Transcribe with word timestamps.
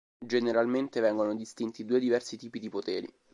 Generalmente 0.25 0.99
vengono 0.99 1.35
distinti 1.35 1.85
due 1.85 1.99
diversi 1.99 2.35
tipi 2.35 2.57
di 2.57 2.69
poteri. 2.69 3.07